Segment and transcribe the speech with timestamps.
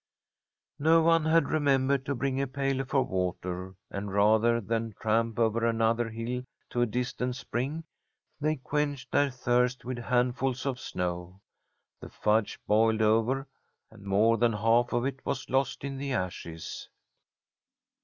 [0.79, 5.63] No one had remembered to bring a pail for water, and rather than tramp over
[5.63, 7.83] another hill to a distant spring,
[8.39, 11.39] they quenched their thirst with handfuls of snow.
[11.99, 13.47] The fudge boiled over,
[13.91, 16.89] and more than half of it was lost in the ashes.